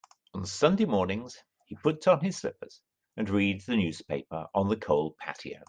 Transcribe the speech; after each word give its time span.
On 0.33 0.43
Sunday 0.47 0.85
mornings, 0.85 1.37
he 1.67 1.75
puts 1.75 2.07
on 2.07 2.21
his 2.21 2.37
slippers 2.37 2.81
and 3.17 3.29
reads 3.29 3.67
the 3.67 3.77
newspaper 3.77 4.47
on 4.55 4.67
the 4.67 4.75
cold 4.75 5.15
patio. 5.17 5.59